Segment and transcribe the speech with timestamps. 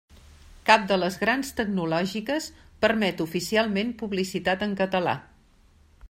[0.67, 2.47] Cap de les grans tecnològiques
[2.85, 5.17] permet oficialment publicitat en català.